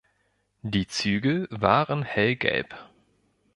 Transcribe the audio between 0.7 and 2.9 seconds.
Zügel waren hellgelb.